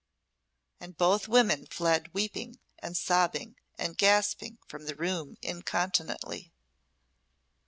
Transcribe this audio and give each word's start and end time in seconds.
And 0.79 0.97
both 0.97 1.27
women 1.27 1.67
fled 1.67 2.11
weeping, 2.11 2.57
and 2.79 2.97
sobbing, 2.97 3.57
and 3.77 3.95
gasping 3.95 4.57
from 4.67 4.87
the 4.87 4.95
room 4.95 5.37
incontinently. 5.43 6.51